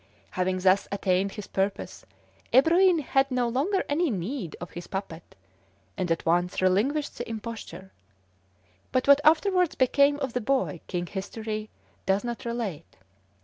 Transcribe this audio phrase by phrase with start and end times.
[0.31, 2.07] Having thus attained his purpose,
[2.51, 5.35] Ebroin had no longer any need of his puppet,
[5.95, 7.91] and at once relinquished the imposture;
[8.91, 11.69] but what afterwards became of the boy king history
[12.07, 12.95] does not relate.